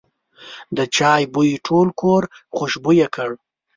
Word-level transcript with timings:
د 0.77 0.79
چای 0.97 1.23
بوی 1.33 1.51
ټول 1.67 1.87
کور 2.01 2.23
خوشبویه 2.55 3.07
کړ. 3.15 3.31